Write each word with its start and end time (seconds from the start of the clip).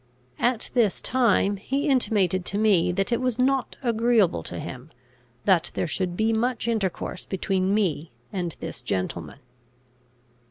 At 0.39 0.71
this 0.73 0.99
time 0.99 1.57
he 1.57 1.87
intimated 1.87 2.43
to 2.45 2.57
me 2.57 2.91
that 2.91 3.11
it 3.11 3.21
was 3.21 3.37
not 3.37 3.75
agreeable 3.83 4.41
to 4.41 4.57
him, 4.57 4.89
that 5.45 5.69
there 5.75 5.85
should 5.85 6.17
be 6.17 6.33
much 6.33 6.67
intercourse 6.67 7.27
between 7.27 7.71
me 7.71 8.11
and 8.33 8.57
this 8.59 8.81
gentleman. 8.81 9.37